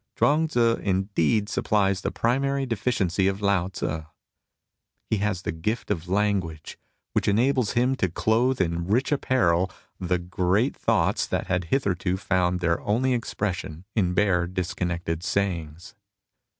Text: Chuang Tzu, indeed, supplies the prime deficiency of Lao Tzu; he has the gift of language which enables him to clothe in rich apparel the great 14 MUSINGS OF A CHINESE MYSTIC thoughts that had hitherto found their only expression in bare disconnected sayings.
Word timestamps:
Chuang 0.17 0.47
Tzu, 0.47 0.77
indeed, 0.81 1.47
supplies 1.47 2.01
the 2.01 2.09
prime 2.09 2.41
deficiency 2.67 3.27
of 3.27 3.39
Lao 3.39 3.67
Tzu; 3.67 4.01
he 5.11 5.17
has 5.17 5.43
the 5.43 5.51
gift 5.51 5.91
of 5.91 6.07
language 6.09 6.79
which 7.13 7.27
enables 7.27 7.73
him 7.73 7.93
to 7.97 8.09
clothe 8.09 8.59
in 8.59 8.87
rich 8.87 9.11
apparel 9.11 9.69
the 9.99 10.17
great 10.17 10.73
14 10.73 10.73
MUSINGS 10.73 10.73
OF 10.73 10.73
A 10.73 10.73
CHINESE 10.73 10.73
MYSTIC 10.73 10.83
thoughts 10.85 11.27
that 11.27 11.47
had 11.53 11.63
hitherto 11.65 12.17
found 12.17 12.59
their 12.61 12.81
only 12.81 13.13
expression 13.13 13.85
in 13.95 14.15
bare 14.15 14.47
disconnected 14.47 15.21
sayings. 15.23 15.93